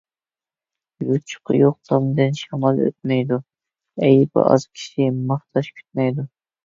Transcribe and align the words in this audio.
يوچۇقى 1.09 1.57
يوق 1.59 1.75
تامدىن 1.91 2.33
شامال 2.39 2.81
ئۆتمەيدۇ، 2.85 3.39
ئەيىبى 4.09 4.47
ئاز 4.49 4.67
كىشى 4.73 5.11
ماختاش 5.33 5.71
كۈتمەيدۇ. 5.77 6.27